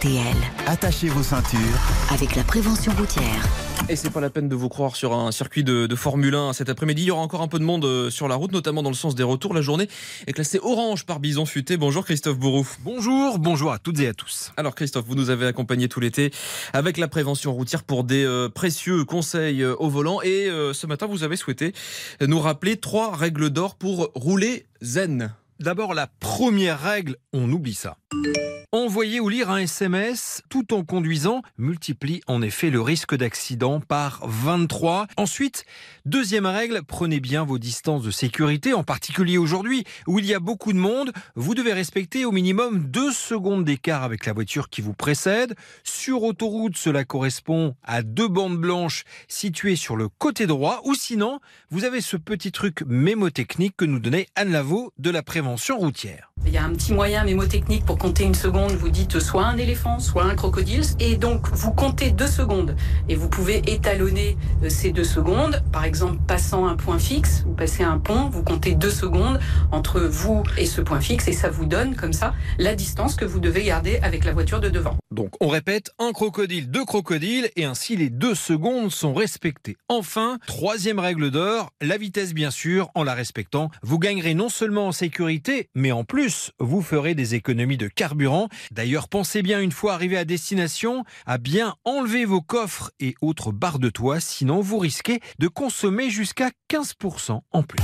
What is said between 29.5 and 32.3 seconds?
un SMS tout en conduisant multiplie